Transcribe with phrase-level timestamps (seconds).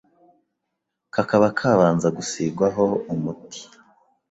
[1.13, 3.61] kakaba kabanza gusigwa ho umuti